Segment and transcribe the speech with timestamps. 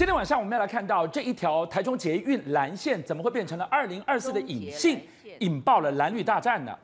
[0.00, 4.98] 今天晚上我们要来看到这一条台中捷运蓝线怎么会变成了二零二四的隐性，
[5.40, 6.74] 引爆了蓝绿大战呢？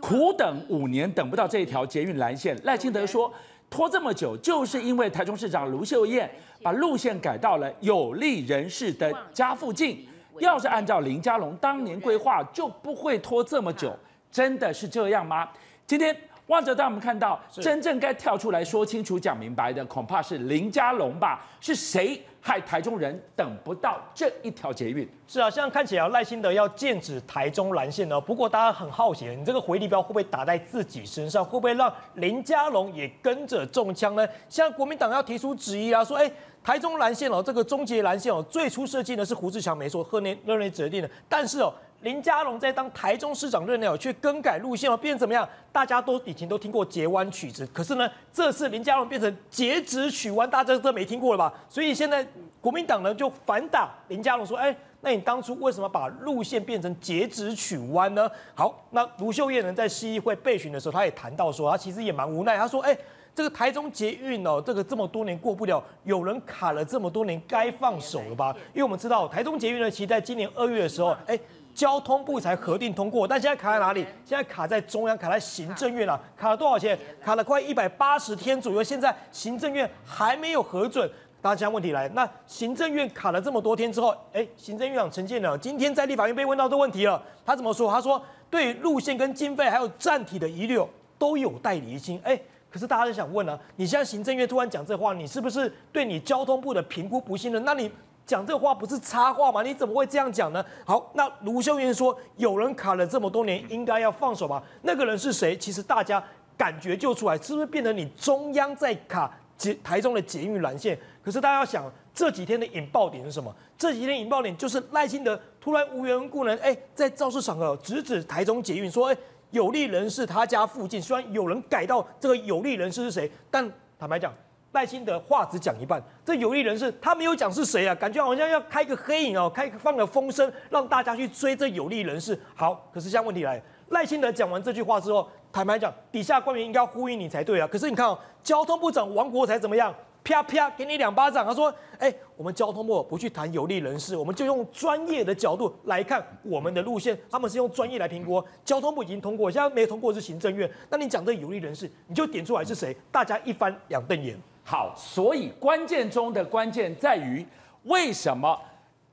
[0.00, 3.30] 苦等五年等不到这一条捷运蓝线，赖清德说
[3.68, 6.30] 拖这么久就是因为台中市长卢秀燕
[6.62, 10.08] 把路线改到了有利人士的家附近。
[10.38, 13.94] 要是按照林佳龙当年规划，就不会拖这么久。
[14.30, 15.46] 真的是这样吗？
[15.86, 16.16] 今天。
[16.48, 21.40] 望着当我们看到真正该跳出来说清楚、讲明白的，恐怕是林佳龙吧？
[21.60, 25.08] 是谁害台中人等不到这一条捷运？
[25.28, 28.20] 是啊，现在看起来赖清德要剑指台中蓝线呢。
[28.20, 31.44] 不过大家很好奇，你这个回力镖会不会打在自己身上？
[31.44, 34.26] 会不会让林佳龙也跟着中枪呢？
[34.48, 36.30] 现在国民党要提出质疑啊，说哎，
[36.62, 41.72] 台中蓝线哦，这个终结蓝线哦，最初设计的是胡志强没错，贺内任内指定的，但是哦。
[42.02, 45.48] 林佳龙在当台中市长任内，去更改路线哦，变成怎么样？
[45.70, 51.52] 大家都以前都听过截弯曲直，可是呢，这次林佳龙变成截直曲弯，大家都没听过了吧？
[51.68, 52.26] 所以现在
[52.60, 62.96] 国民党呢就反打林佳龙，说：“哎，那你当初为什么把路线变成截直曲弯呢？”好，那卢秀燕呢在市议会备询的时候，他也谈到说，他其实也蛮无奈，他说：“哎，
[63.32, 68.54] 这个台中捷运哦，这个这么多年过不了，有人卡了这么多年，该放手了吧？
[68.74, 71.38] 因为我们知道台中捷运呢，其实在今年二月的时候，哎。”
[71.74, 74.06] 交通部才核定通过，但现在卡在哪里？
[74.24, 76.20] 现在卡在中央，卡在行政院了。
[76.36, 76.98] 卡了多少钱？
[77.22, 78.82] 卡了快一百八十天左右。
[78.82, 81.10] 现在行政院还没有核准。
[81.40, 87.20] 大家问题来，那行政院卡了这么多天之后，哎，行政院长陈建仁今天在立法院被问到这问题了。
[87.44, 87.90] 他怎么说？
[87.90, 92.20] 他说对路线跟经费还有站体的遗留都有待厘清。
[92.22, 97.64] 哎，可是大家都想问呢、啊，你现在行政院突然讲这话，你是不是对你交通部的评估不信任？
[97.64, 97.90] 那你？
[98.24, 99.62] 讲这话不是插话吗？
[99.62, 100.64] 你怎么会这样讲呢？
[100.84, 104.62] 好，那卢秀燕说有人卡了这么多年，应该要放手吧？
[104.82, 105.56] 那个人是谁？
[105.56, 106.22] 其实大家
[106.56, 110.98] 感觉就出来，是不是变成你中央在卡捷台中的捷运蓝线？
[111.22, 113.54] 可是大家要想，这几天的引爆点是什么？
[113.76, 119.16] 这几天引爆点就是赖清德突然无缘无故呢，哎，在造势场合直指台中捷运，说哎
[119.50, 124.32] 有利人士他家附近，虽然有人改到这个有利人士是谁，但坦白讲。
[124.72, 127.94] 赖清德话只讲一半，这有利人士他没有讲是谁啊？
[127.94, 132.38] 感觉好像要开个黑影哦，开放个风声，让大家去追这有利人士。
[132.54, 137.66] 好，可是现在问题来了，赖清德讲完这句话之后，坦白讲，底下官员应该呼应你才对啊。
[137.66, 139.94] 可是你看哦，交通部长王国材怎么样？
[140.24, 141.44] 啪啪给你两巴掌。
[141.44, 147.18] 他说：“哎，我们交通部不去谈有利人士，我们就用专业的角度来看我们的路线。
[147.28, 150.70] 他们是用专业来评估，交通部已经通过，现在没通过是行政院。
[150.88, 152.96] 那你讲这有利人士，你就点出来是谁？
[153.10, 154.38] 大家一翻两瞪眼。”
[154.72, 157.46] 好，所以关键中的关键在于，
[157.82, 158.58] 为什么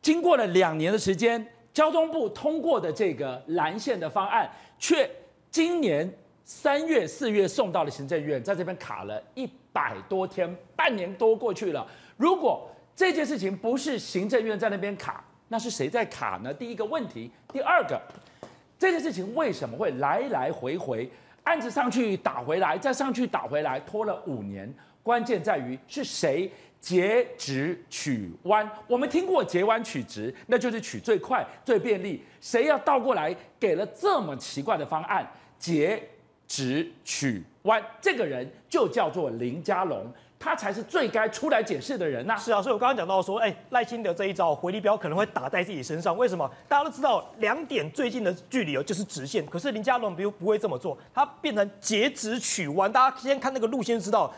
[0.02, 5.12] 经过了两年的时间，交通部通过的这个蓝线的方案，却
[5.52, 6.10] 今年
[6.46, 11.86] 三月、四月送到了行政院，在这边卡了一百多天，半年多过去了。
[12.16, 12.66] 如果
[12.96, 16.54] 这件事情不是行政院在那边卡，那是谁在卡呢？
[16.54, 18.02] 第一个问题，第二个，
[18.78, 21.12] 这件事情为什么会来来回回，
[21.44, 24.74] 案子上去打回来，再上去打回来，拖了五年？
[25.10, 26.48] 关键在于是谁
[26.80, 28.70] 截直取弯？
[28.86, 32.24] 我们听过截弯取直，那就是取最快最便利。
[32.40, 35.28] 谁要倒过来给了这么奇怪的方案？
[35.58, 36.00] 截
[36.48, 40.06] 直取弯，这个人就叫做林家龙，
[40.38, 46.16] 他才是最该出来解释的人呐、是啊，所以我刚刚讲到说，哎，赖清德这一招回力镖可能会打在自己身上。
[46.16, 46.48] 为什么？
[46.68, 49.44] 大家都知道两点最近的距离哦，就是直线。
[49.48, 52.92] 可是林佳龙不不会这么做，他变成截直取弯。
[52.92, 54.32] 大家先看那个路线知道。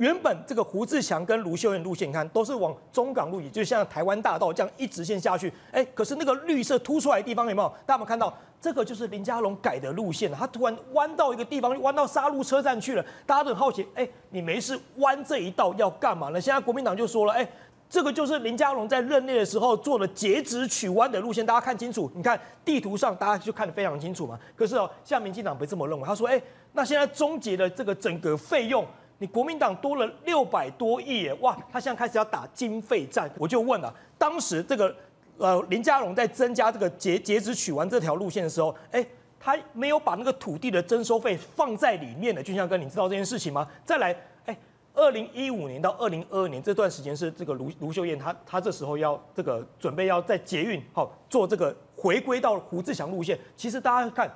[0.00, 5.52] 原本这个胡志强跟卢秀燕路线，你看都是往中港路，也就是像台湾大道这样一直线下去。
[5.70, 7.68] 哎，可是那个绿色凸出来的地方有没有？
[7.84, 8.32] 大家有没有看到？
[8.62, 13.04] 这个就是林佳龙改的路线，他突然弯到一个地方，弯到沙鹿车站去了。
[13.26, 16.40] 大家都很好奇，哎，你没事弯这一道要干嘛呢？
[16.40, 17.46] 现在国民党就说了，哎，
[17.90, 21.44] 这个就是林佳龙在任内的时候做的截直取弯的路线。
[21.44, 24.38] 大家看清楚，你看地图上，大家就看得非常清楚嘛。
[24.56, 26.40] 可是哦，现在民进党不这么认为，他说，哎，
[26.72, 28.86] 那现在终结的这个整个费用。
[29.20, 31.54] 你国民党多了六百多亿耶，哇！
[31.70, 34.96] 他现在开始要打经费战，我就问了，当时这个
[35.36, 39.06] 呃林佳龙在增加这个截截止取完这条路线的时候，哎，
[39.38, 43.68] 他没有把那个土地的征收费放在里面的，俊相哥，你知道这件事情吗？
[43.84, 44.56] 再来，哎，
[44.94, 54.32] 二零一五年到二零二二年这段时间是这个卢卢秀燕他他这时候要这个准备要在捷运好做这个回归到胡志强路线，其实大家看。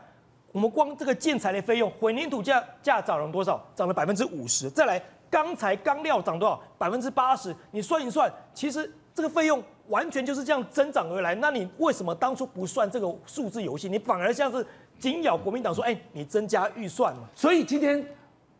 [0.54, 3.60] 我们光这个建材的费用，混凝土价价涨了多少？
[3.74, 4.70] 涨了百分之五十。
[4.70, 6.62] 再来，钢材钢料涨多少？
[6.78, 7.52] 百分之八十。
[7.72, 11.34] 你算一算，其实这个费用完全就是这样增长而来。
[11.34, 13.88] 那你为什么当初不算这个数字游戏？
[13.88, 14.64] 你反而像是
[14.96, 17.22] 紧咬国民党说，哎，你增加预算嘛？
[17.34, 18.06] 所以今天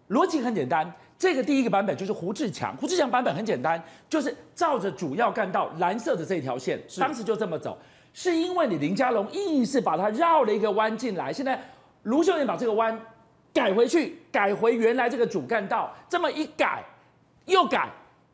[0.09, 0.93] 逻辑很简单。
[1.17, 7.79] 这个第一个版本就是胡志强，胡志强版本很简单，就是照着主要干道蓝色的这条线，当时就这么走。
[8.13, 11.61] 是因为你林佳龙硬是把它绕了一个弯进来，现在
[12.05, 12.99] 卢秀燕把这个弯
[13.53, 16.83] 改回去，改回原来这个主干道，这么一改
[17.45, 17.91] 又改。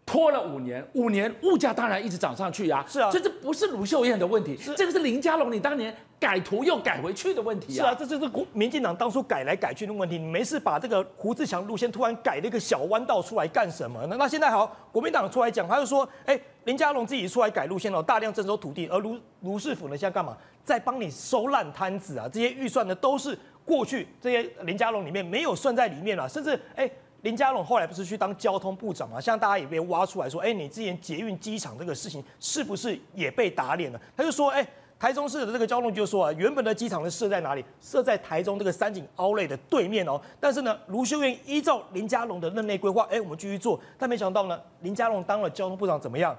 [0.06, 2.84] 拖了五年，五年物价当然一直涨上去呀。
[2.88, 7.80] 是啊，这这不是卢秀燕的问题，是这个是林佳龙你当年改图又改回去的问题啊。
[7.80, 10.18] 是啊，这就是国民进党当初改来改去的问题。
[10.18, 14.04] 你没事把这个胡志强路线突然改了一个小弯道出来干什么？
[14.08, 20.36] 那那现在好，国民党出来讲，他就说，哎，林佳龙自己出来改路线了，大量征收土地，而卢卢市府呢现在干嘛？
[20.64, 22.28] 在帮你收烂摊子啊！
[22.32, 23.38] 这些预算呢都是
[23.70, 26.90] 过去这些林佳龙里面没有算在里面了，甚至哎。
[27.22, 29.20] 林佳龙后来不是去当交通部长嘛？
[29.20, 34.00] 像大家也被挖出来说，哎，你之前捷运机场这个事情是不是也被打脸了？
[34.16, 34.66] 他就说，哎，
[34.98, 37.62] 台中市的这个交通就说啊，原本的机场是设在哪里？
[37.78, 40.18] 设在台中这个三井奥莱的对面哦。
[40.40, 43.78] 但是呢，卢秀燕依照林佳龙的任内规划，哎，我们继续做。
[43.98, 46.34] 但没想到呢，林佳龙当了交通部长怎么样？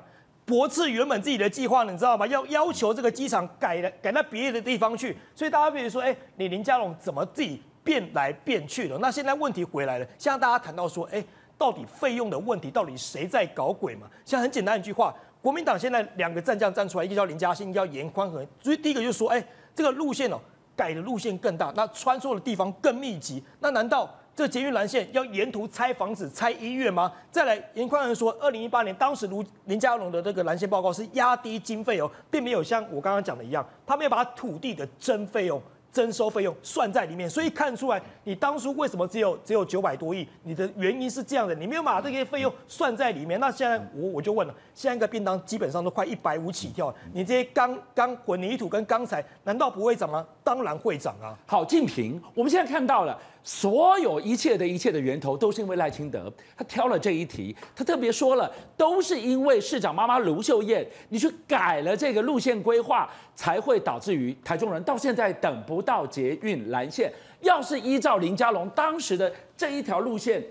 [0.52, 1.86] 驳斥原本自己的计划？
[1.86, 2.28] 你知道吗？
[2.28, 5.18] 要要求这个机场改了，改到别的地方去。
[5.34, 7.62] 所以大家比如说，哎，你林佳龙怎么自己？
[7.84, 10.06] 变来变去的，那现在问题回来了。
[10.16, 11.24] 现在大家谈到说，哎，
[11.58, 14.08] 到底费用的问题，到底谁在搞鬼嘛？
[14.24, 15.12] 现在很简单一句话，
[15.42, 18.46] 国民党现在两个战将站出来，一个叫林嘉欣，一个叫严宽和。
[18.62, 19.44] 所以第一个就是说，哎，
[19.74, 20.40] 这个路线哦，
[20.76, 23.44] 改的路线更大，那穿梭的地方更密集。
[23.60, 27.12] 那难道这捷运蓝线要沿途拆房子、拆医院吗？
[27.32, 35.62] 再来，严宽恒说，二零一八年当时卢林佳龙的这个蓝线报告是压低经费哦，并没有像我刚刚讲的一样，他没有把土地的征费用。
[35.92, 40.26] 征收费用算在里面，所以看出来你当初为什么只有只有九百多亿？
[40.44, 43.38] 你的原因是这样的，你没有把这些费用算在里面。
[43.42, 50.26] 那现在我我就问了，现在一个便当基本上都快一百五起跳，你这些钢钢混凝土跟钢材难道不会涨吗？
[50.44, 51.38] 当然会涨啊！
[51.46, 53.18] 好，敬平，我们现在看到了。
[53.44, 67.12] 所有一切的一切的源头都是因为赖清德，他挑了这一题，他特别说了，都是因为市长妈妈卢秀燕，你去改了这个路线规划，才会导致于台中人到现在等不到捷运蓝线。
[67.40, 70.44] 要是依照林佳龙当时的这一条路线，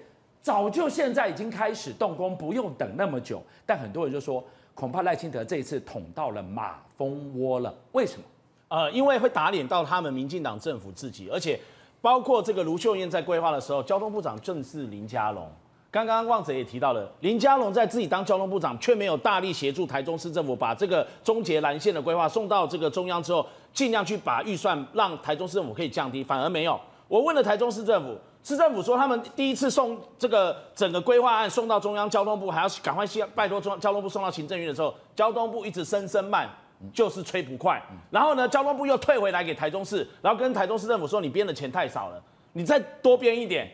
[0.43, 3.41] 早就现在已经开始动工，不用等那么久。
[3.65, 4.45] 但很多人就说，
[4.75, 7.73] 恐怕赖清德这一次捅到了马蜂窝了。
[7.93, 8.25] 为什么？
[8.71, 11.61] 呃，因为会打脸到他们民进党政府自己，而且。
[12.03, 15.47] 包括这个卢秀燕在规划的时候，交通部长正是林佳龙。
[15.91, 26.81] 刚刚旺仔也提到了，林佳龙在自己当交通部长，却没有大力协助台中市政府把这个中捷蓝线的规划送到这个中央之后，尽量去把预算让台中市政府可以降低，反而没有。
[27.07, 36.49] 我问了台中市政府，市政府说他们第一次送这个整个规划案送到中央交通部，还要赶快先拜托中交通部送到行政院的时候，交通部一直声声慢。
[36.93, 37.81] 就是催不快，
[38.11, 42.23] 然后呢，交通部又退回来给台中市，然后跟台中市政府说，你编的钱太少了，
[42.55, 43.71] 你再多编一点。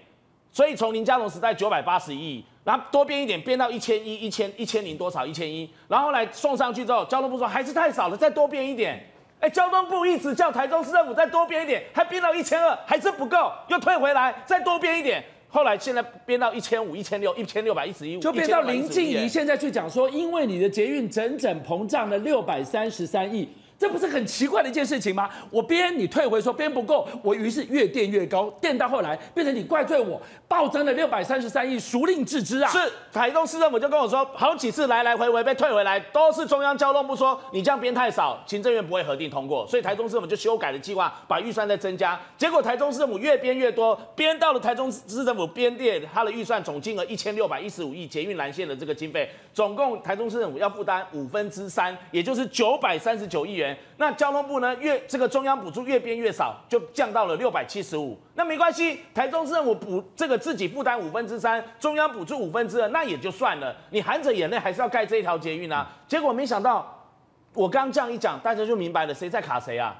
[0.50, 9.04] 所以从林佳龙时代九百八十亿，然后多编一点，编到一千一、一千一千零多少一千一，然后来送上去之后，交通部说还是太少了，再多编一点。
[9.38, 15.22] 哎，交通部一直叫台中市政府再多编一点，还编到一千二，还是不够，又退回来再多编一点。
[15.56, 23.48] 后来现在编到一千五、一千六、一千六百一十一，就变到林静怡现在去讲说，因为你的捷运整整膨胀了六百三十三亿。
[23.78, 25.28] 这不是很奇怪的一件事情吗？
[25.50, 32.70] 我编你退回说编不够，我于是越垫越高，垫到后来变成你怪罪我暴增了六百三十三亿，孰令置之啊？
[32.70, 32.78] 是
[33.12, 42.18] 台中市政府就跟我说，好几次来来回回被退回来，都是中央交通部说你这样编太少，行政院不会核定通过，所以台中市政府就修改了计划，把预算再增加。
[42.38, 53.65] 结果台中市政府越编越多，编到了台中市政府编列它的预算总金额一千六百一十五亿，捷运蓝线的这个经费，总共台中市政府要负担五分之三，也就是九百三十九亿元。
[53.96, 54.74] 那交通部呢？
[54.76, 58.18] 越这个中央补助越编越少，就降到了六百七十五。
[58.34, 63.74] 那没关系，台中市政府补这个自己负担五分之三，中央补助五分之二，那也就算了。
[63.90, 65.86] 你含着眼泪还是要盖这一条捷运啊？
[66.06, 67.08] 结果没想到，
[67.54, 69.96] 我刚这样一讲，大家就明白了谁在卡谁啊？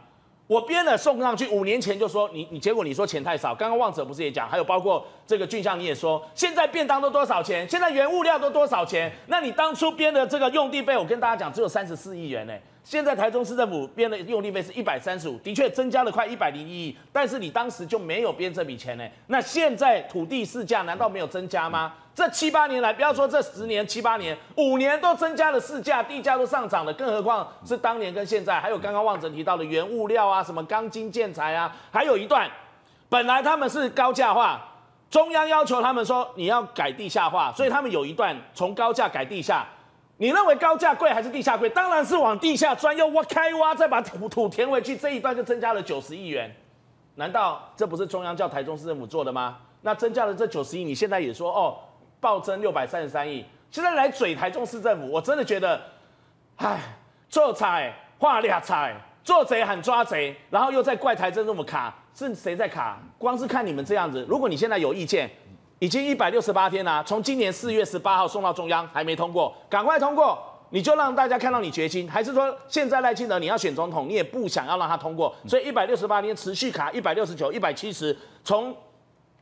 [0.47, 3.53] 我编了送上去，五年前就说你你，结果你说钱太少。
[3.53, 7.69] 刚刚旺者不是也讲，还有包括这个俊相你也说，现在便当都多少钱？
[7.69, 9.11] 现在原物料都多少钱？
[9.27, 12.53] 那你当初编的这个用地费，我跟大家讲，只有三十四亿元呢。
[12.85, 19.05] 现在台中市政府编的用地费是一百三十五，的确增加了快一百零一亿，但是你当时就没有编这笔钱呢？
[19.27, 21.95] 那现在土地市价难道没有增加吗？
[22.15, 32.49] 这七八年来，不要说这十年七八年，五年都增加了市价，地价都上涨了，更何况是当年跟现在，还有刚刚旺哲提到的原物料啊，什么钢筋建材啊，还有一段，
[33.09, 34.65] 本来他们是高价化，
[35.11, 39.67] 中央要求他们说你要改地下化，所以他们有一段从高架改地下。
[40.19, 41.69] 你认为高价贵还是地下贵？
[41.69, 46.51] 当然是往地下钻，又挖开挖，再把土土填回去，这一段就增加了九十亿元。
[47.17, 49.59] 难道这不是中央叫台中市政府做的吗？
[49.83, 51.77] 那增加了这九十亿，你现在也说哦，
[52.19, 53.45] 暴增六百三十三亿。
[53.71, 55.81] 现在来嘴台中市政府，我真的觉得，
[56.57, 56.81] 唉，
[57.29, 62.99] 做菜画俩菜，做贼喊抓贼，然后又在怪台中政府卡，是谁在卡？
[63.19, 65.31] 光是看你们这样子，如果你现在有意见，
[65.81, 70.39] 已经一百六十八天了，从今年四月十八号送到中央还没通过，赶快通过，
[70.71, 78.75] 你就让大家看到你决心，还是说现在赖清德你要选总统，你也不想要让他通过，所以一百六十八天持续卡一百六十九、一百七十，从。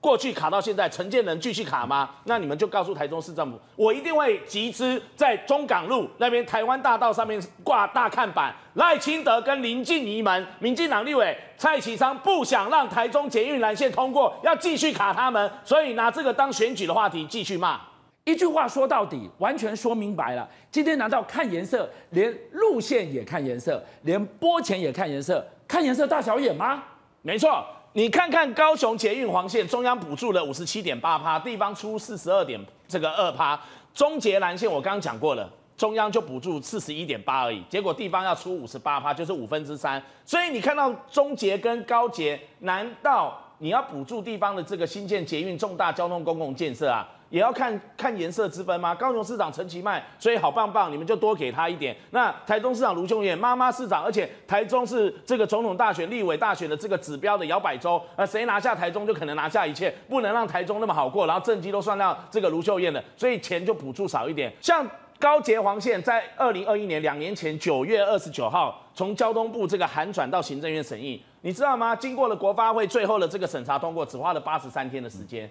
[0.04, 2.10] 过去卡到现在，承建人继续卡吗？
[2.24, 8.54] 那你们就告诉台中市政府，我一定会集资在中港路那边台湾大道上面挂大看板。
[8.74, 17.80] 赖清德跟林静仪们，民进党立委蔡其昌不想让台中捷运蓝线通过，要继续卡他们，所以拿这个当选举的话题继续骂。
[18.24, 20.46] 一句话说到底，完全说明白了。
[20.70, 26.82] 今天难道看颜色，连路线也看颜色，连拨钱也看颜色，看颜色大小眼吗？
[27.22, 27.64] 没错。
[27.96, 33.58] 你看看高雄捷运黄线，中央补助了五十七点八趴，地方出四十二点这个二趴。
[33.94, 40.02] 中捷蓝线我刚刚讲过了，中央就补助四十一点八而已，结果地方要出五十八趴，就是五分之三。
[40.26, 47.08] 所以你看到中捷跟高捷，难道你要补助地方的这个新建捷运重大交通公共建设啊？
[47.30, 48.94] 也要看看颜色之分吗？
[48.94, 51.96] 高雄市长陈其迈，所以好棒棒，你们就多给他一点。
[52.10, 61.26] 那台中市长卢秀燕，妈妈市长，而且台中是这个总统大选、立委大选的这个指标的摇摆州，呃，谁拿下台中就可能拿下一切，不能让台中那么好过。
[61.26, 64.52] 然后政绩都算到这个卢秀燕的，所以钱就补助少一点。
[64.60, 64.86] 像
[65.18, 71.94] 高捷黄线，在二零二一年两年前九月二十九号，从交通部这个函转到行政院审议，你知道吗？
[71.94, 75.48] 经过了国发会最后的这个审查通过，只花了八十三天的时间。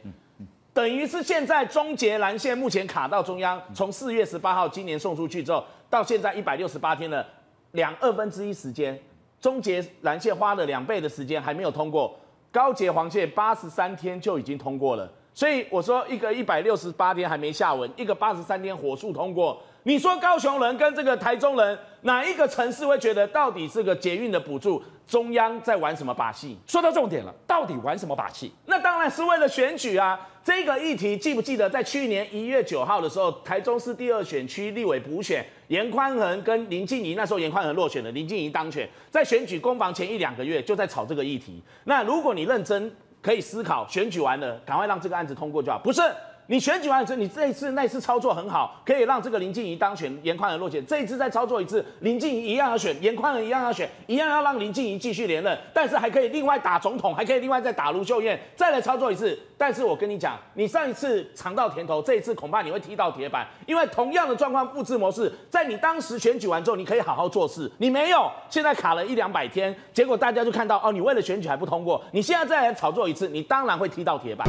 [0.74, 7.24] 等于是现在中捷蓝线目前卡到中央，从四月十八号今年送出去之后，到现在一百六十八天了，
[7.74, 9.00] 两二分之一时间，
[9.40, 12.16] 中捷蓝线花了两倍的时间还没有通过，
[12.52, 19.62] 高捷黄线八十三天就已经通过了，所以我说一个一百六十八天还没下文，一个八十三天火速通过。
[19.84, 26.58] 你说高雄人跟这个台中人哪一个城市会觉得到底这个捷运的补助中央在玩什么把戏？
[26.66, 28.52] 说到重点了，到底玩什么把戏？
[28.66, 30.18] 那当然是为了选举啊！
[30.42, 41.62] 这个议题记不记得在去年一月九号的时候，台中市第二选区立委补选，严宽恒跟林静怡，那时候严宽恒落选了，林静怡当选，在选举攻防前一两个月就在炒这个议题。
[41.84, 46.02] 那如果你认真可以思考，选举完了赶快让这个案子通过就好，不是？
[46.48, 50.86] 你选举完之后，你这一次那一次操作很好，可以让这个林静怡当选，颜宽恒落选。
[50.86, 59.40] 这一次再操作一次，林静怡一样要选，颜宽恒一样要选，一样要让林静怡继续连任，但是还可以另外打总统，还可以另外再打卢秀燕，再来操作一次。
[59.58, 74.46] 但是我跟你讲，你上一次尝到甜头，这一次恐怕你会踢到铁板，因为同样的状况复制模式，在你当时选举完之后，你可以好好做事，你没有，现在卡了一两百天，结果大家就看到哦，你为了选举还不通过，你现在再来炒作一次，你当然会踢到铁板。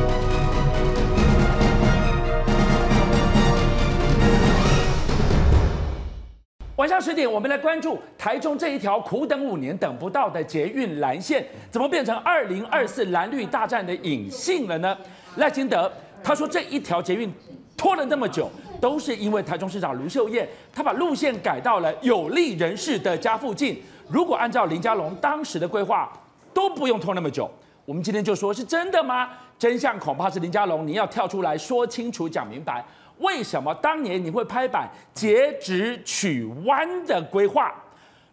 [6.77, 14.97] 晚上十点，我们来关注台中这一条苦等五年等不到的捷运蓝线，怎么变成二零二四蓝绿大战的引信了呢？
[15.37, 15.91] 赖清德
[16.21, 17.33] 他说，这一条捷运
[17.77, 18.51] 拖了那么久，
[18.81, 23.81] 都是因为台中市长卢秀燕，他把路线改到了有利人士的家附近。
[24.09, 26.13] 如果按照林佳龙当时的规划，
[26.53, 27.49] 都不用拖那么久。
[27.85, 29.29] 我们今天就说是真的吗？
[29.57, 32.85] 真相恐怕是林佳龙，你要跳出来说清楚、讲明白。
[33.19, 37.73] 为什么当年你会拍板截直取弯的规划？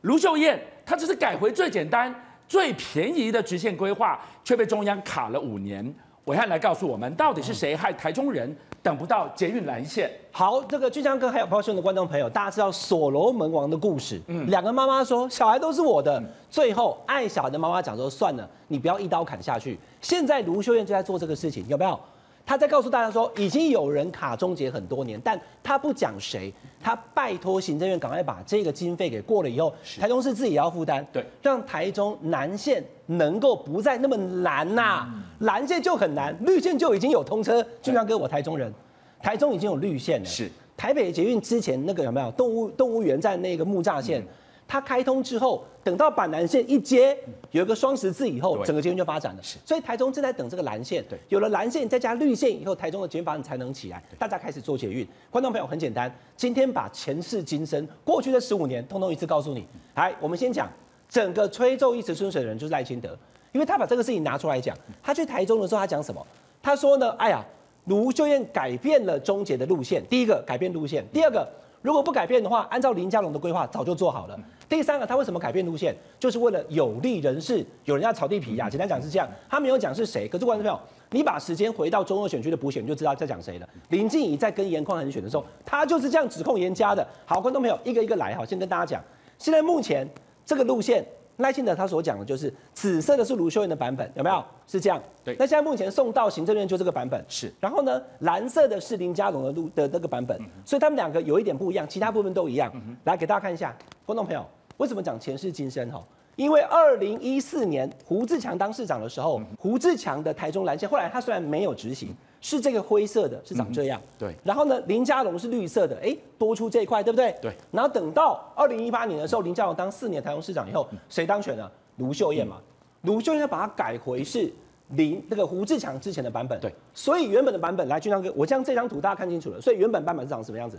[0.02, 2.14] 卢秀燕她只是改回最简单、
[2.48, 5.94] 最便宜的直线规划，却被中央卡了五年。
[6.26, 10.10] 伟汉来告诉我们，到底是谁害台中人等不到捷运蓝线？
[10.32, 14.22] 好，这个俊相哥还有抱歉的观众朋友，大家知道所罗门王的故事？
[14.28, 19.78] 嗯，两个妈妈说小孩都是我的，最后爱小孩的妈妈讲说算了，你不要一刀砍下去。
[20.00, 22.00] 现在卢秀燕就在做这个事情，有没有？
[22.46, 37.66] 他在告诉大家说，已经有人卡中捷很多年，但他不讲谁，他拜托行政院赶快把这个经费给过了以后，台中市自己也要负担，对，让台中南线能够不再那么难呐、啊，蓝线就很难，绿线就已经有通车。
[37.82, 38.74] 俊相哥，我台中人，
[39.22, 40.52] 台中已经有绿线了，是。
[40.76, 42.32] 台北捷运之前那个有没有？
[42.32, 44.20] 动物动物园站那个木栅线？
[44.22, 44.28] 嗯
[44.72, 47.18] 它开通之后，等到板南线一接，
[47.51, 49.44] 有一个双十字以后，整个捷运就发展了。
[49.66, 54.01] 所以台中正在等这个蓝线，对，有了蓝线再加绿线以后，台中的捷运发展才能起来。
[54.18, 55.06] 大家开始做捷运。
[55.30, 59.68] 观众朋友很简单，今天把前世今生、过去的十五年，通通一次告诉你。
[59.96, 60.72] 来，我们先讲
[61.10, 63.10] 整个吹奏一池春水的人就是赖清德，
[63.51, 64.74] 因为他把这个事情拿出来讲。
[65.04, 66.25] 他去台中的时候，他讲什么？
[66.63, 67.44] 他说呢，哎呀，
[67.88, 70.01] 卢秀燕改变了中捷的路线。
[70.10, 71.46] 第一个改变路线，第二个。
[71.82, 74.40] 如果不改变的话，按照林佳龙的规划早就做好了。
[74.70, 75.96] 第三个，他为什么改变路线？
[76.20, 78.70] 就是为了有利人士，有人要炒地皮呀。
[78.70, 80.28] 简单讲是这样，他没有讲是谁。
[80.28, 83.68] 可是观众朋友，你把时间回到中二选区的补选，你就知道在讲谁了。
[83.90, 87.06] 林静怡在跟颜宽恒选的时候，他就是这样指控颜家的。
[87.26, 89.04] 好，观众朋友，一个一个来哈，先跟大家讲，
[89.38, 90.08] 现在目前
[90.46, 91.06] 这个路线。
[91.42, 94.44] 赖清德他所讲的就是紫色的是卢秀燕的版本，有没有？
[94.68, 95.02] 是这样。
[95.24, 95.36] 对。
[95.38, 97.24] 那现在目前送到行政院就这个版本。
[97.28, 97.54] 是。
[97.60, 100.38] 然后呢，蓝色的是林佳龙的路的那个版本。
[100.40, 102.72] 嗯、所以他们两个有一点不一样，其他部分都一样。
[102.76, 104.46] 嗯、来给大家看一下，观众朋友，
[104.78, 105.90] 为什么讲前世今生？
[105.92, 106.02] 哈，
[106.36, 112.16] 因为二零一四年胡志强当市长的时候，嗯、胡志强的台中蓝线，后来他虽然没有执行。
[112.42, 114.02] 是这个灰色的，是长这样。
[114.02, 114.36] 嗯、对。
[114.44, 117.34] 然后呢，林佳龙是绿色的，哎，多出这一块，对不对？
[117.42, 117.54] 对。
[117.72, 121.72] 然后等到二零一八年的时候，林佳龙当四年台中市长以后，谁当选了？
[121.98, 122.58] 卢秀燕嘛。
[123.04, 124.52] 卢、嗯、秀燕要把它改回是
[124.90, 126.60] 林那个胡志强之前的版本。
[126.60, 126.74] 对。
[126.94, 129.62] 所以原本的版本，来，俊相哥，我将这张图大家看清楚了。
[129.62, 130.78] 所以原本版本是长什么样子？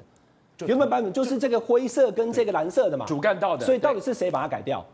[0.66, 3.07] 原本版本就是这个灰色跟这个蓝色的嘛。
[3.07, 3.64] 主干道的。
[3.64, 4.85] 所以到底是谁把它改掉？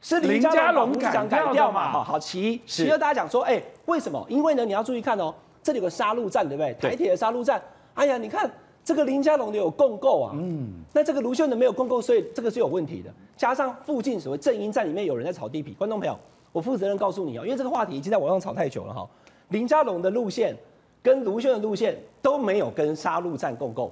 [0.00, 1.90] 是林佳龙改掉嘛？
[1.90, 2.60] 好好，其一。
[2.66, 4.24] 其二，大家讲说，哎，为什么？
[4.28, 5.34] 因为呢，你要注意看哦。
[5.64, 6.74] 这里有个杀戮战，对不对？
[6.74, 7.60] 台铁的杀戮战。
[7.94, 8.48] 哎呀，你看
[8.84, 13.10] 这个林佳龙的有共购啊，嗯，那这个卢秀燕的没有共购，所以这个是有问题的。
[13.34, 16.14] 加上附近所谓正英站里面有人在炒地皮，观众朋友，
[16.52, 19.08] 我负责任告诉你哦，因为这个话题已经在网上炒太久了哈。
[19.48, 20.54] 林佳龙的路线
[21.02, 23.90] 跟卢秀燕的路线都没有跟杀戮战共购。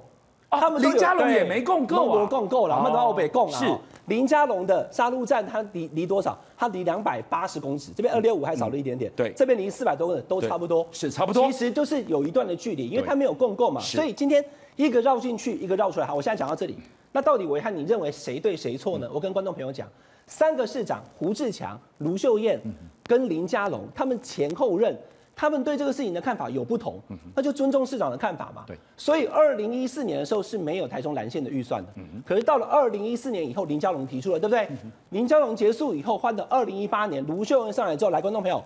[0.51, 3.57] 他们林佳龙也没共购啊，共购了，他们都要被共了。
[3.57, 3.65] 是
[4.07, 6.37] 林佳龙的杀戮战，它离离多少？
[6.57, 9.11] 它离两百八十公尺，这边二六五还少了一点点。
[9.15, 11.45] 对，这边离四百多公尺都差不多，是差不多。
[11.45, 14.43] 其实就是有一段的距离，因为它没有共构嘛，所以今天
[14.75, 16.05] 一个绕进去，一个绕出来。
[16.05, 16.77] 好，我现在讲到这里，
[17.11, 19.09] 那到底维汉你认为谁对谁错呢？
[19.13, 19.87] 我跟观众朋友讲，
[20.27, 22.59] 三个市长胡志强、卢秀燕
[23.05, 24.97] 跟林佳龙，他们前后任。
[25.35, 27.01] 他们对这个事情的看法有不同，
[27.35, 28.63] 那就尊重市长的看法嘛。
[28.67, 31.91] 对，所以二零一四年的时候是没有台中蓝线的预算的。
[32.25, 34.67] 可是到了二零一四年以后，林佳龙提出了，对不对？
[35.09, 38.63] 林佳龙结束以后，换到二零一八年，卢秀恩上来之后，来观众朋友，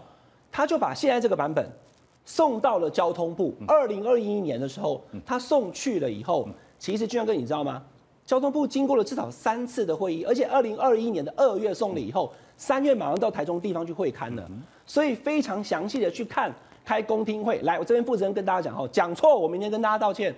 [0.52, 1.66] 他就把现在这个版本
[2.26, 3.54] 送到了交通部。
[3.68, 6.48] 二零二一年的时候，他送去了以后，
[6.78, 7.82] 其实俊相哥你知道吗？
[8.26, 14.46] 交通部经过了至少三次的会议，而且二零二一年的二月送了以后，三月马上到台中地方去会勘了。
[14.88, 16.52] 所以非常详细的去看，
[16.84, 20.34] 开公听会来，我这边负责人跟大家讲哦，讲错我明天跟大家道歉。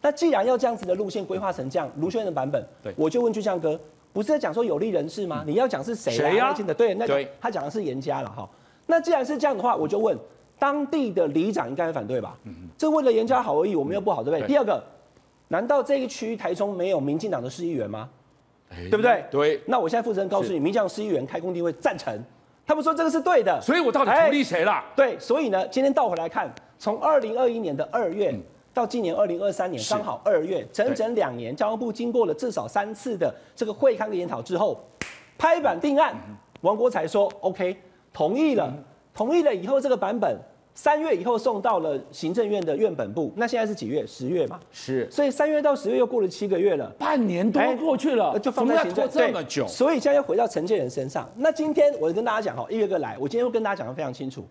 [0.00, 3.80] 那既然要这样子的路线规划成这样，卢秀燕的版本，对，我就问俊相哥，
[4.12, 5.42] 不是在讲说有利人士吗？
[5.46, 6.12] 嗯、你要讲是谁？
[6.12, 6.72] 谁呀、啊？
[6.76, 8.48] 对，那个他讲的是严家了哈。
[8.86, 10.16] 那既然是这样的话，我就问
[10.58, 12.36] 当地的里长应该会反对吧？
[12.44, 14.40] 嗯嗯，这为了严家好而已，我们又不好，对不对？
[14.40, 14.82] 对，第二个，
[15.48, 18.08] 难道这一区台中没有民进党的市议员吗？
[18.70, 19.24] 欸、对不对？
[19.30, 19.60] 对。
[19.66, 22.16] 那我现在负责人告诉你，民进党市议员开工听会赞成。
[22.66, 24.82] 他们说这个是对的，所以我到底图利谁了？
[24.94, 28.34] 对，所以呢，今天倒回来看，从二零二一年的二月
[28.72, 34.80] 到今年二零二三年，刚好二月，整整两年，交通部经过了至少三次的这个会刊的研讨之后，
[35.36, 36.14] 拍板定案，
[36.60, 37.76] 王国才说 OK，
[38.12, 38.72] 同意了，
[39.12, 40.38] 同意了以后这个版本。
[40.74, 44.06] 三月以后送到了行政院的院本部，那现在是几月？
[44.06, 44.58] 十月嘛。
[44.70, 45.06] 是。
[45.10, 49.66] 所以三月到十月又过了七个月了，半年多过去了，就放在行政这么久。
[49.66, 51.30] 所以现在又回到陈建仁身上。
[51.36, 53.16] 那今天我就跟大家讲哈，一个个来。
[53.20, 54.44] 我今天会跟大家讲的非常清楚。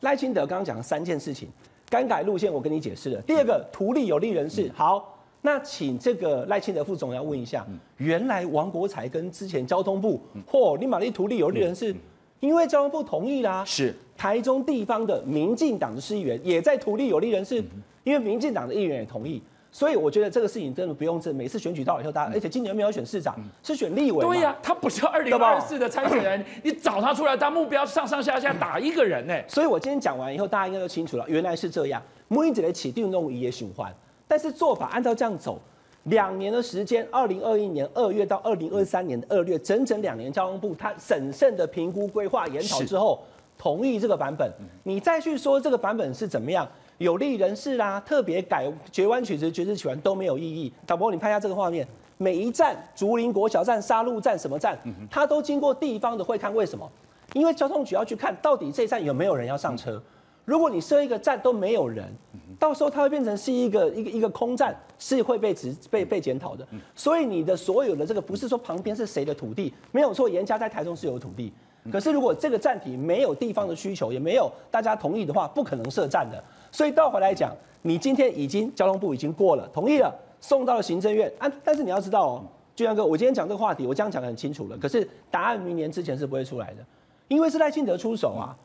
[0.00, 1.48] 赖清德刚刚讲了三件事情，
[1.88, 3.20] 更改路线我跟你解释了。
[3.22, 7.64] 第二个图利有利人士，好，那请这个赖清德副总要问一下，
[7.98, 11.94] 原来王国才跟之前交通部，嚯，你马立图利有利人士。
[12.40, 17.62] 因为交通部同意啦，是台中地方的民进党的市议员也在图利有利人士，
[18.04, 24.24] 因为民进党的议员也同意，所以我觉得这个事情真的不用争每次选举到以后，大家而且今年没有选市长，是选立委。
[24.24, 29.34] 对呀，他不是二零二四的参选人， 你找他出来当目标，上上下下打一个人呢。
[29.48, 33.92] 所以我今天讲完以后，大家应该都清楚了，原来是这样，每一个起定弄一夜循环，
[34.28, 35.60] 但是做法按照这样走。
[36.08, 43.22] 两年的时间，二零二一年二月到二零二三年的二月，整整两年，交通部他审慎的评估、规划、研讨之后，
[43.56, 44.50] 同意这个版本。
[44.84, 46.66] 你再去说这个版本是怎么样，
[46.98, 50.72] 有利人士啦、啊，特别改绝弯曲直、绝直曲弯都没有意义。
[50.86, 54.78] 导播，你拍一下这个画面，每一站，竹林国小站、杀戮站什么站，
[55.10, 56.54] 它都经过地方的会看。
[56.54, 56.90] 为什么？
[57.34, 60.02] 因为交通局要去看到底这站有没有人要上车。
[60.48, 62.10] 如果你设一个站都没有人，
[62.58, 66.66] 到时候它会变成是一个一个一个空站，是会被指被被检讨的。
[66.94, 71.52] 所以你的所有的这个不是说旁边是谁的土地，没有错，严家在台中是有土地。
[71.92, 76.42] 可是如果这个站体没有地方的需求，也没有大家同意的话，不可能设站的。
[76.72, 81.52] 所以倒回来讲，你今天已经交通部已经过了同意了，送到了行政院啊。
[81.62, 84.78] 但是你要知道哦，俊相哥，我今天讲这个话题，我这样讲得很清楚了。
[84.78, 86.82] 可是答案明年之前是不会出来的，
[87.28, 88.56] 因为是赖清德出手啊。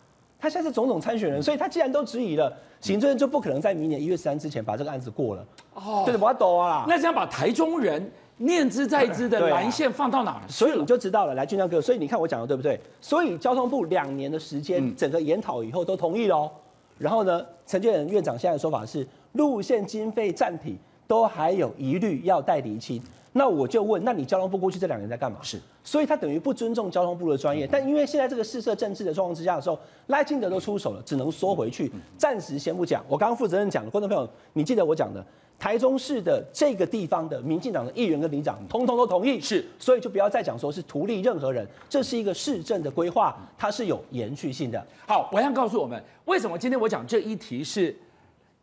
[0.44, 5.46] 他现在是总统参选人，所以他既然都质疑了，行政院就不可能在明年一月十三之前把这个案子过了。
[5.74, 6.84] 哦，对，我要抖啊！
[6.86, 10.42] 那这样把台中人念之在之的蓝线放到哪了？
[10.50, 12.78] 所以你就知道了，来俊江哥，所以你看我讲的对不对？
[13.00, 16.52] 所以交通部两年的时间，整个研讨以后都同意喽。
[16.98, 20.78] 然后呢，陈建仁院长现在的说法是，路线经费占比
[21.08, 23.02] 都还有疑虑要待厘清。
[23.36, 25.40] 那我就问，那你交通部过去这两年在干嘛？
[25.42, 27.66] 是，所以他等于不尊重交通部的专业。
[27.66, 33.04] 但因为现在这个试射政治的状况之下的时候，赖清德都出手了，只能缩回去，暂时先不讲。
[33.08, 35.26] 我刚刚负责任讲的，观众朋友，你记得我讲的，
[35.58, 44.86] 台中市的这个地方的民进党的议员跟里长，通通都同意，是，所以就不要再讲说是图利任何人，这是一个市政的规划，它是有延续性的。
[45.08, 47.96] 好，我想告诉我们，为什么今天我讲这一题是。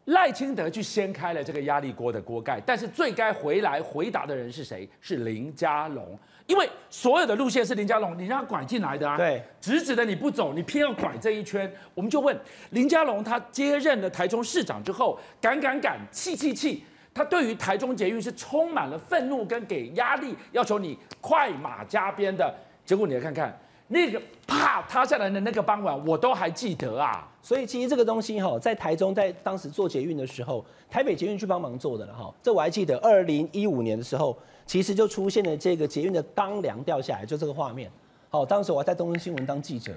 [0.07, 4.89] 赖清德去掀开了这个压力锅的锅盖，但是最该回来回答的人是谁？
[5.01, 9.17] 是林佳龙，因为所有的路线是林佳龙，你让他拐进来的啊。
[9.17, 12.37] 对，直直的你不走，你偏要拐这一圈，我们就问
[12.71, 16.83] 林佳龙，他接任了台中市长之后，敢敢敢，气气气，
[17.15, 22.53] 他对于台中捷运是充满了愤怒跟给压力，要求你快马加鞭的，
[22.85, 23.57] 结果你来看看。
[23.93, 27.29] 那个啪塌下来的那个傍晚，我都还记得啊。
[27.43, 32.33] 所以其实这个东西哈，在台中在当时做捷运的时候，台北捷运去帮忙做的了哈。
[32.41, 37.91] 这我还记得，二零一五年的时候，其实就出现了这个捷运的钢梁掉下来，就这个画面。
[38.29, 39.93] 好，当时我还在东森新闻当记者。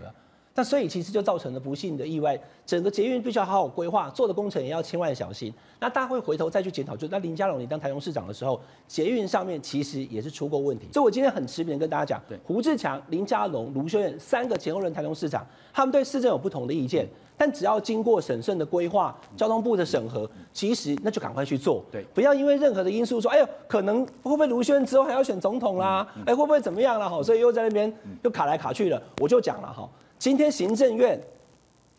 [0.56, 5.52] 那所以其实就造成了不幸的意外，整个捷运必须要好好规划，做的工程也要千万小心。
[5.80, 10.88] 那大家会回头再去检讨，就那林佳龙你当台中市长的时候，捷运上面其实也是出过问题。
[10.94, 27.10] 所以我今天很持平的跟大家讲，对，胡志强、林佳龙、卢秀燕三个前后任台中市长，他们对市政有不同的意见，但只要经过审慎的规划，交通部的审核，其实那就赶快去做，对，不要因为任何的因素说，哎呦，可能会不会卢秀燕之后还要选总统啦，哎，会不会怎么样了？
[27.10, 29.90] 哈，所以又在那边又卡来卡去了，我就讲了哈。
[30.24, 31.20] 今天行政院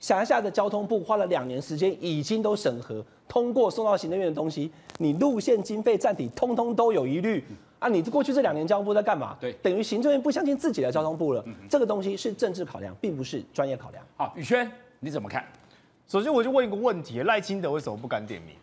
[0.01, 7.45] 辖下的交通部花了两年时间，已经都审核通过送到行政院的东西，你路线经费占比通通都有疑虑
[7.79, 7.87] 啊！
[7.87, 9.37] 你过去这两年交通部在干嘛？
[9.39, 11.45] 对，等于行政院不相信自己的交通部了。
[11.69, 14.03] 这个东西是政治考量，并不是专业考量。
[14.17, 15.45] 好，宇轩你怎么看？
[16.09, 18.55] 首先我就问一个问题：赖清德为什么不敢点名？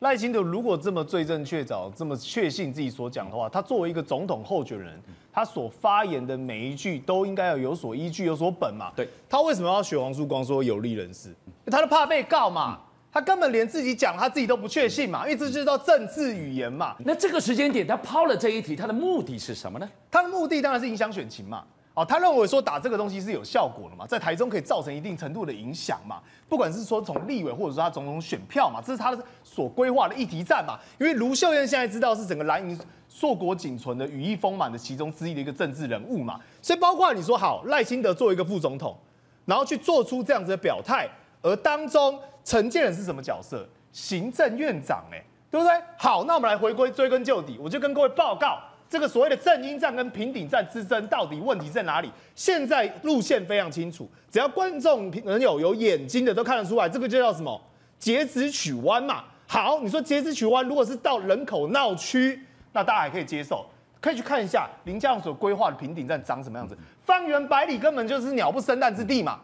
[0.00, 5.00] 赖清德如果这么罪证确凿，这么确信自己所讲的话，他作为一个总统候选人，
[5.32, 8.92] 他所发言的每一句都应该要有所依据、有所本嘛？
[8.94, 11.34] 对，他为什么要学黄树光说有利人士？
[11.66, 12.80] 他都怕被告嘛？
[13.10, 15.24] 他根本连自己讲他自己都不确信嘛？
[15.24, 16.96] 因为这就叫政治语言嘛。
[17.04, 19.88] 那这个时间点他抛了这一题，他的目的是什么呢？
[20.10, 21.64] 他的目的当然是影响选情嘛。
[21.94, 30.76] 哦，他认为说打这个东西是有效果的嘛，在台中可以造成一定程度的影响嘛，不管是说从立委或者说他种种选票嘛，这是他的所规划的议题战嘛。
[30.98, 32.76] 因为卢秀燕现在知道是整个蓝营
[33.08, 38.96] 硕果仅存的羽翼丰满的其中之一的一个政治人物嘛，所以包括你说好赖清德作为一个副总统，
[39.44, 41.08] 然后去做出这样子的表态，
[41.42, 43.64] 而当中陈建仁是什么角色？
[43.92, 45.72] 行政院长哎、欸，对不对？
[45.96, 48.58] 好，那我们来回归追根究底，我就跟各位报告。
[48.88, 52.10] 这个所谓的正音站跟平顶站之争，到底问题在哪里？
[52.34, 57.60] 现在路线非常清楚，只要观众朋友有眼睛的都看得出来，这个就叫什么？
[57.98, 59.24] 截止曲弯嘛。
[59.46, 62.40] 好，你说截止曲弯，如果是到人口闹区，
[62.72, 63.66] 那大家还可以接受，
[64.00, 66.76] 可以去看一下林佳龙所规划的平顶站长什么样子。
[67.02, 69.40] 方圆百里根本就是鸟不生蛋之地嘛。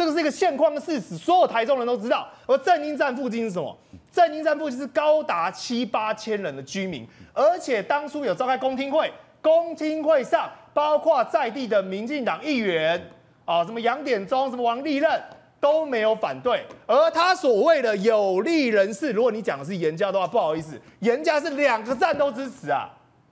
[0.00, 2.26] 这个是一个现况的事实，所有台中人都知道。
[2.46, 3.76] 而正音站附近是什么？
[4.10, 13.10] 正音站附近是高达七八千人的居民，而且当初有召开公听会，公听会上包括在地的民进党议员
[13.44, 15.22] 啊，什么杨典忠、什么王立任
[15.60, 16.64] 都没有反对。
[16.86, 22.88] 而他所谓的有利人士，如果你讲的是严家的话，不好意思，严家是两个站都支持啊，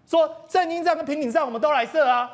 [0.06, 2.30] 说正音站跟平顶站我们都来设啊。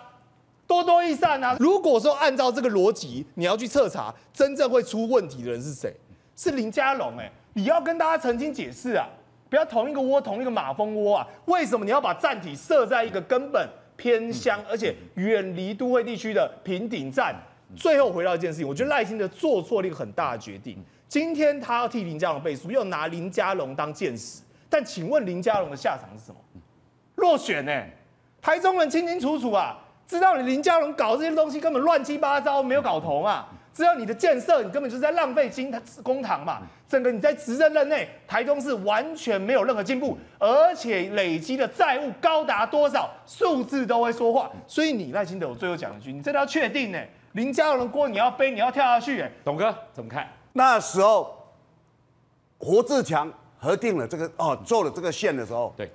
[0.66, 1.56] 多多益善啊！
[1.60, 5.94] 如果说按照这个逻辑，你要去彻查真正会出问题的人是谁？
[6.36, 7.30] 是林佳龙哎！
[7.52, 9.06] 你要跟大家澄清解释啊！
[9.50, 11.28] 不要同一个窝，同一个马蜂窝啊！
[11.44, 17.34] 为什么你要把站体设在一个根本偏乡而且远离都会地区的平顶站？
[17.76, 20.76] 最后回到一件事情，我觉得赖清德做错了一个很大的决定。
[21.08, 24.42] 今天他要替林佳龙背书，又拿林佳龙当箭矢。
[24.68, 26.38] 但请问林佳龙的下场是什么？
[27.16, 27.84] 落选呢？
[28.42, 29.78] 台中人清清楚楚啊！
[30.06, 33.46] 知道你林佳龙搞这些东西根本乱七八糟，没有搞头嘛？
[33.72, 36.62] 知道你的建设，你根本就是在浪费金公堂嘛？
[36.88, 44.48] 整个你在执政任内，台中市完全没有任何进步，而且累积的债务高达多少，数字都会说话。
[44.68, 47.02] 所以你赖清德，我最后讲一句，你真的要确定呢？
[47.32, 50.28] 林佳龙的锅你要背，你要跳下去哎，董哥怎么看？
[50.52, 51.34] 那时候
[52.58, 55.90] 胡志强核定了这个哦，做了这个线的时候，对，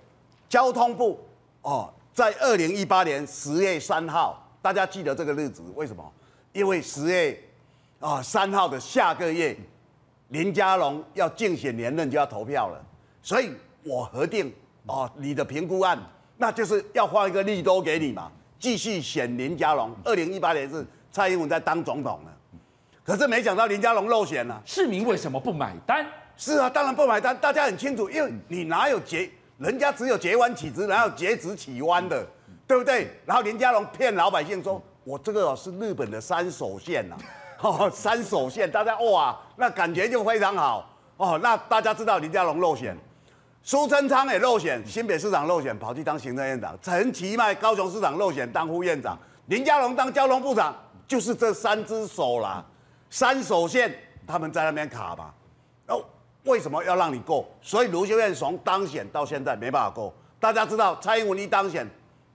[0.50, 1.18] 交通部
[1.62, 1.90] 哦。
[2.20, 6.04] 在二零一八年十月三号，大家记得这个日子，为什么？
[6.52, 7.42] 因为十月
[8.02, 9.56] 啊三号的下个月，
[10.28, 12.86] 林佳龙要竞选连任就要投票了，
[13.22, 13.50] 所以
[13.86, 14.54] 我核定
[14.88, 15.98] 哦，你的评估案
[16.36, 18.30] 那就是要换一个利多给你嘛，
[18.60, 19.90] 继续选林佳龙。
[20.04, 22.60] 二零一八年是蔡英文在当总统呢，
[23.02, 24.62] 可是没想到林佳龙落选了。
[24.66, 26.06] 市民为什么不买单？
[26.36, 32.26] 是啊，当然不买单，大家很清楚，因为你哪有截，人家只有截弯起直，然后截直起弯的，
[32.66, 33.10] 对不对？
[33.26, 37.16] 然后林佳龙骗老百姓说，我这个是日本的三手线呐、
[37.58, 41.38] 啊， 哦，三手线，大家哇，那感觉就非常好哦。
[41.44, 42.98] 那大家知道林佳龙落选。
[43.62, 49.14] 苏贞昌也落选，新北市长落选，跑去当行政院长；陈其迈高雄市长落选，当副院长；
[49.48, 50.74] 林佳龙当交通部长，
[51.06, 52.64] 就是这三只手啦，
[53.10, 53.94] 三手线
[54.26, 55.34] 他们在那边卡吧。
[56.44, 57.48] 为什么要让你过？
[57.62, 60.14] 所以卢秀燕从当选到现在没办法过。
[60.40, 61.88] 大家知道，蔡英文一当选，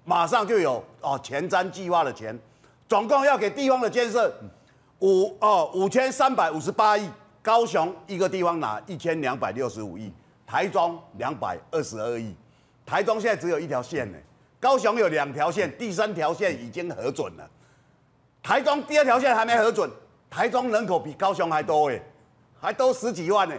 [0.04, 2.38] 马上就有哦前瞻计划的钱，
[2.88, 4.32] 总共要给地方的建设
[5.00, 7.08] 五哦五千三百五十八亿，
[7.42, 10.12] 高雄一个地方拿一千两百六十五亿。
[10.46, 12.34] 台中两百二十二亿，
[12.84, 14.18] 台中现在只有一条线呢，
[14.60, 17.50] 高雄有两条线，第三条线已经核准了，
[18.42, 19.90] 台中第二条线还没核准，
[20.28, 21.98] 台中人口比高雄还多哎，
[22.60, 23.54] 还多十几万呢，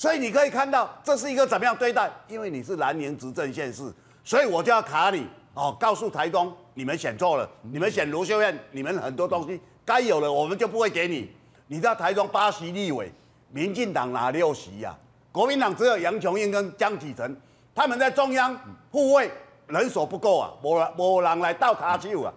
[0.00, 3.92] 所以你可以看到这是一个怎么样对待，因为你是蓝营执政县市，
[4.24, 11.30] 所以我就要卡你哦，告诉台中你们选错了，你们选卢秀燕，你们很多东西该有的我们就不会给你，
[11.66, 13.12] 你知道台中八席立委，
[13.50, 14.96] 民进党拿六席呀、啊。
[15.30, 17.36] 国民党只有杨琼英跟江启臣，
[17.74, 18.58] 他们在中央
[18.90, 19.30] 护卫
[19.66, 22.32] 人手不够啊，没没人来倒卡球啊。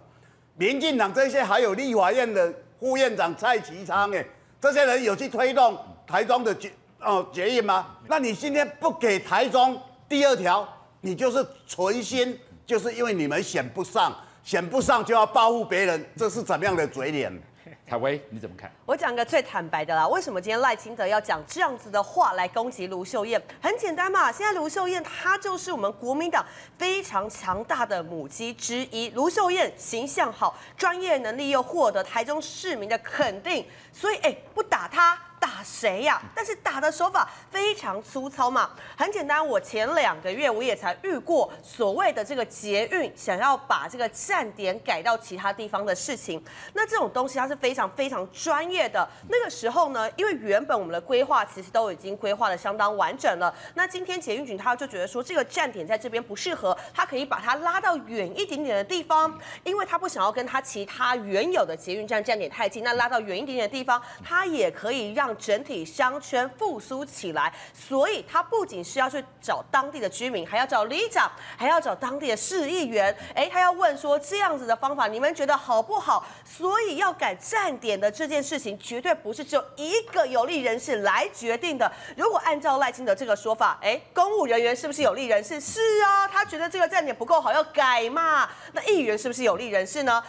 [0.58, 4.22] 民进党这些还有立法院的副院长蔡其昌哎，
[4.60, 6.70] 这些人有去推动台中的捷
[7.04, 7.96] 哦决议吗？
[8.08, 10.66] 那你今天不给台中第二条，
[11.02, 17.32] 你就是存心，就是因为你们选不上，选不上就要报复别人，这是怎么样的嘴脸？
[17.86, 18.70] 凯薇，你怎么看？
[18.86, 23.40] 我讲个最坦白的啦，为什么今天赖清德要讲这样子的话来攻击卢秀燕？
[23.60, 26.44] 很简单嘛，现在卢秀燕她就是我们国民党
[26.78, 29.10] 非常强大的母鸡之一。
[29.10, 35.18] 卢秀燕形象好，专业能力又获得台中市民的肯定，所以哎，不打她。
[35.44, 38.70] 打谁呀、但是打的手法非常粗糙嘛。
[38.96, 46.42] 很简单，我前两个月我也才遇过所谓的这个捷运想要把这个站点改到其他地方的事情。
[46.72, 49.06] 那这种东西它是非常非常专业的。
[49.28, 53.54] 那个时候呢，因为原本我们的规划其实都已经规划得相当完整了。
[53.74, 62.82] 那今天捷运局他就觉得说这个站点在这边不适合，他可以把它拉到远一点点的地方，因为他不想要跟他其他原有的捷运站站点太近。
[62.82, 65.33] 那拉到远一点点的地方，他也可以让。
[65.34, 73.16] 整体商圈复苏起来，所以他不仅是要去找当地的居民，还要找里长，还要找当地的市议员。
[73.34, 76.26] 哎，他要问说这样子的方法，你们觉得好不好？
[76.44, 81.90] 所以要改站点的这件事情，绝对不是只有一个有利人士来决定的。
[82.16, 85.60] 如果按照赖清德这个说法，哎，公务人员是不是有利人士？
[85.60, 88.48] 是啊，他觉得这个站点不够好，要改嘛。
[88.72, 90.22] 那议员是不是有利人士呢？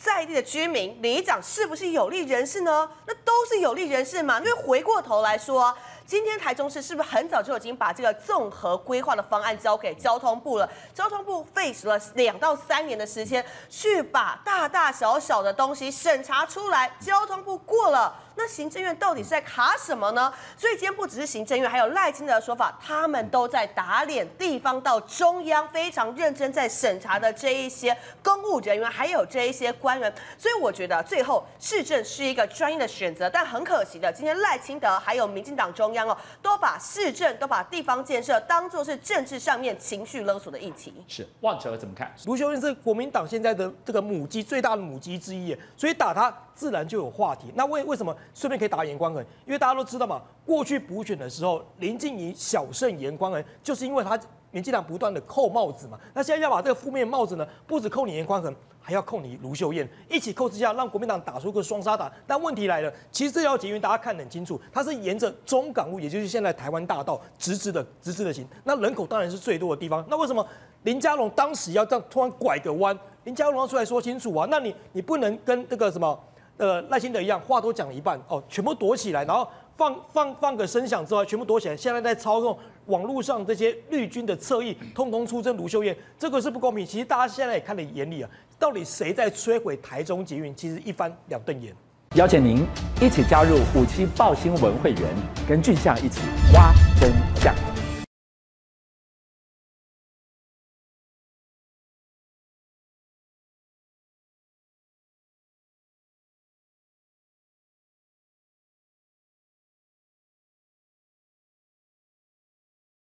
[0.00, 2.88] 在地的居民、里长是不是有利人士呢？
[3.04, 4.38] 那都是有利人士嘛。
[4.38, 10.66] 因为回过头来说，今天台中市是不是很早就已经把这个综合规划的方案交给交通部了？
[10.94, 18.16] 交通部费时了两到三年的时间，去把大大小小的东西审查出来，交通部过了。
[18.40, 20.32] 那行政院到底是在卡什么呢？
[20.56, 30.14] 所以今天不只是行政院，还有赖清德的说法，他们都在打脸地方到中央非常认真在审查的这一些公务人员，还有这一些官员。
[30.38, 40.92] 所以我觉得最后市政是一个专业的选，但很可惜的，今天赖清德还有民进党中央哦，都把市政都把地方建设当做是政治上面情绪勒索的议题。
[41.08, 42.12] 是旺哲怎么看？
[42.26, 47.50] 卢秀燕是国民党现在的这个母鸡，最大的母鸡之一，所以打他自然就有话题。
[47.54, 48.14] 那为为什么？
[48.34, 54.18] 顺便可以打颜宽恒，因为大家都知道嘛，过去补选的时候，林静怡小胜严光恒，就是因为他
[54.50, 55.98] 民进党不断的扣帽子嘛。
[56.14, 62.10] 那现在要把这个负面帽子呢，不止扣你严宽恒，还要扣你卢秀燕，一起扣之下，让国民党打出个双杀打。
[62.26, 68.46] 但问题来了，其实这条捷运大家看得很清楚，它是沿着中港路，也就是现在台湾大道直直的直直的行。
[68.64, 70.04] 那人口当然是最多的地方。
[70.08, 70.46] 那为什么
[70.84, 72.98] 林佳龙当时要这样突然拐个弯？
[73.24, 74.46] 林佳龙要出来说清楚啊！
[74.50, 76.18] 那你你不能跟这个什么？
[76.56, 81.76] 呃，赖清德一样，话都讲了一半哦，全部躲起来，然后放放放个声响之外，全部躲起来。
[81.76, 82.58] 现在在操纵
[82.88, 86.84] 网络上这些绿军的侧翼，通通出征卢秀燕，这个是不公平。
[86.84, 90.54] 其实大家现在也看在眼里啊，到底谁在摧毁台中捷运？
[90.54, 91.72] 其实一翻两瞪眼。
[92.14, 92.64] 邀请您
[93.02, 95.02] 一起加入五七报新闻会员，
[95.46, 96.20] 跟俊相一起
[96.54, 97.54] 挖真相。